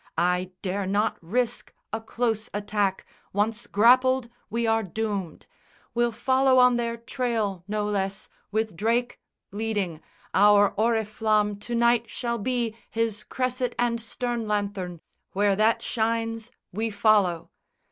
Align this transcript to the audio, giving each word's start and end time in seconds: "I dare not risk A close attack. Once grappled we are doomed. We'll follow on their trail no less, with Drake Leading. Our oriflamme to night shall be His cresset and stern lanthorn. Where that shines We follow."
"I 0.17 0.49
dare 0.63 0.87
not 0.87 1.19
risk 1.21 1.71
A 1.93 2.01
close 2.01 2.49
attack. 2.55 3.05
Once 3.33 3.67
grappled 3.67 4.29
we 4.49 4.65
are 4.65 4.81
doomed. 4.81 5.45
We'll 5.93 6.11
follow 6.11 6.57
on 6.57 6.77
their 6.77 6.97
trail 6.97 7.63
no 7.67 7.85
less, 7.85 8.27
with 8.51 8.75
Drake 8.75 9.19
Leading. 9.51 10.01
Our 10.33 10.71
oriflamme 10.75 11.59
to 11.59 11.75
night 11.75 12.09
shall 12.09 12.39
be 12.39 12.75
His 12.89 13.23
cresset 13.23 13.75
and 13.77 14.01
stern 14.01 14.47
lanthorn. 14.47 15.01
Where 15.33 15.55
that 15.55 15.83
shines 15.83 16.49
We 16.71 16.89
follow." 16.89 17.51